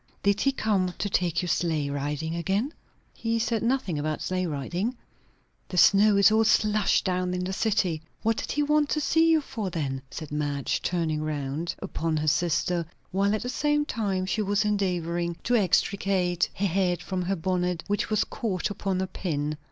[0.23, 2.73] _Did he come to take you sleigh riding again?"
[3.13, 4.97] "He said nothing about sleigh riding."
[5.67, 8.01] "The snow is all slush down in the city.
[8.23, 12.27] What did he want to see you for, then?" said Madge, turning round upon her
[12.27, 17.35] sister, while at the same time she was endeavouring to extricate her head from her
[17.35, 19.55] bonnet, which was caught upon a pin.